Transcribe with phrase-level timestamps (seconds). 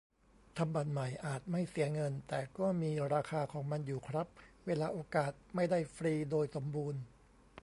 [0.57, 4.27] ทำบัตรใหม่อาจไม่เสียเงิน แต่ก็มีราคาของมันอยู่ครับ
[4.65, 7.01] เวลา โอกาส ไม่ได้ฟรีโดยสมบูรณ์